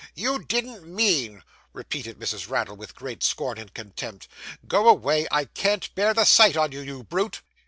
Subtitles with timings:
[0.15, 1.43] 'You didn't mean!'
[1.73, 2.49] repeated Mrs.
[2.49, 4.27] Raddle, with great scorn and contempt.
[4.67, 5.27] 'Go away.
[5.29, 7.43] I can't bear the sight on you, you brute.